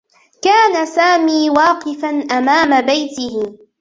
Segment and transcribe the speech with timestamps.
[0.41, 3.57] كان سامي واقفا أمام بيته.